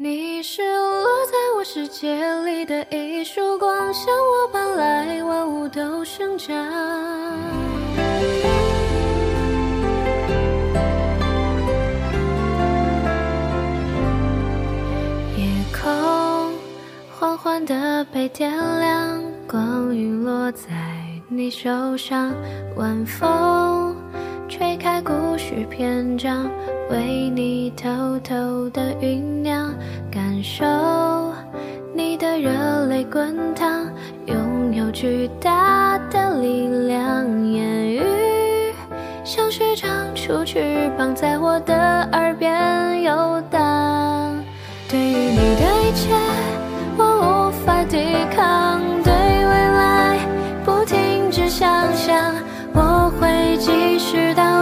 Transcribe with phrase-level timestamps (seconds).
[0.00, 6.54] 你是落在我世界里的一束光，向我搬来，万物都生长。
[15.36, 16.52] 夜空
[17.18, 20.68] 缓缓地被点亮，光晕落在
[21.26, 22.32] 你手上，
[22.76, 23.96] 晚风
[24.48, 26.50] 吹开故事篇章，
[26.90, 29.70] 为你偷偷的酝酿，
[30.10, 30.64] 感受
[31.94, 33.86] 你的热泪滚烫，
[34.24, 38.02] 拥有巨大的力量，言语
[39.22, 44.34] 像是长出翅膀，在我的耳边游荡。
[44.88, 46.14] 对于你的一切，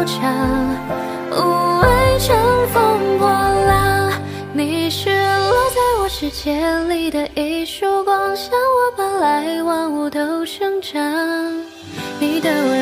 [0.04, 1.86] 无畏
[2.18, 2.36] 乘
[2.68, 4.12] 风破浪。
[4.52, 11.00] 你是落在我世界里的一束光，向我奔来，万物都生长。
[12.20, 12.75] 你的温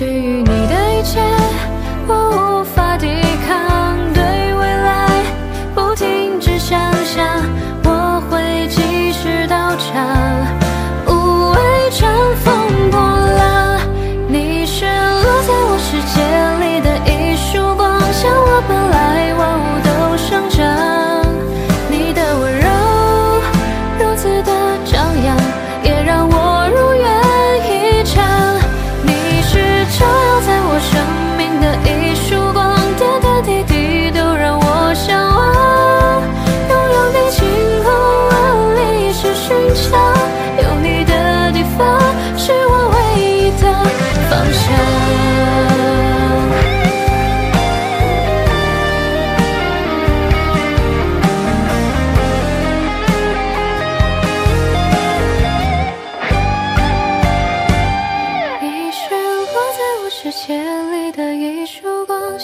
[0.00, 0.39] 对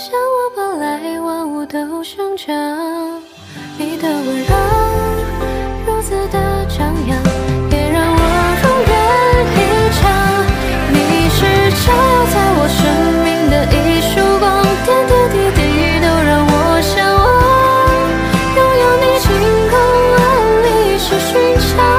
[0.08, 2.54] 将我抱来，万物都生长，
[3.76, 4.54] 你的温柔
[5.84, 7.18] 如此的张扬，
[7.72, 8.20] 也让我
[8.62, 8.94] 如愿
[9.50, 9.58] 以
[9.98, 9.98] 偿。
[10.92, 10.96] 你
[11.28, 11.42] 是
[11.82, 12.78] 照耀在我生
[13.24, 17.26] 命的一束光，点点滴滴都让我向往，
[18.54, 19.26] 拥有你，晴
[19.72, 19.74] 空
[20.12, 20.22] 万
[20.62, 21.95] 里是寻常。